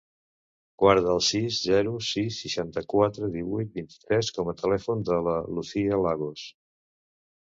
[0.83, 6.49] Guarda el sis, zero, sis, seixanta-quatre, divuit, vint-i-tres com a telèfon de la Lucía Lagos.